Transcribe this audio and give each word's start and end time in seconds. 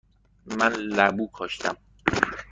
من 0.57 0.71
لبو 0.97 1.25
کاشتم. 1.37 1.75